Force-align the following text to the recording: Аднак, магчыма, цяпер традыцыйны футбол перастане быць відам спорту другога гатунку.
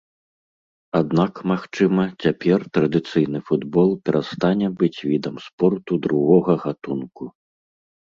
Аднак, 0.99 1.33
магчыма, 1.51 2.05
цяпер 2.23 2.59
традыцыйны 2.77 3.39
футбол 3.49 3.89
перастане 4.07 4.67
быць 4.79 4.99
відам 5.11 5.35
спорту 5.49 5.99
другога 6.07 6.57
гатунку. 6.65 7.23